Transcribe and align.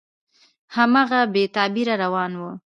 هماغسې 0.75 1.21
بې 1.33 1.43
تغییره 1.55 1.95
روان 2.03 2.31
وي، 2.39 2.51